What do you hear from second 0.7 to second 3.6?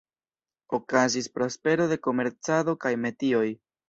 Okazis prospero de komercado kaj metioj.